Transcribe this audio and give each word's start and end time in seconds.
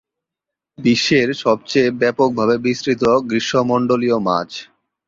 বিশ্বের 0.77 1.27
সবচেয়ে 1.43 1.89
ব্যাপকভাবে 2.01 2.55
বিস্তৃত 2.65 3.01
গ্রীষ্মমণ্ডলীয় 3.29 4.17
মাছ। 4.27 4.49